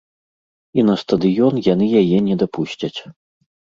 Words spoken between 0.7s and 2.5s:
І на стадыён яны яе не